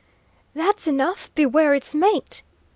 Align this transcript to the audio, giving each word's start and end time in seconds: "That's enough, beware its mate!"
"That's 0.55 0.87
enough, 0.87 1.29
beware 1.35 1.75
its 1.75 1.93
mate!" 1.93 2.41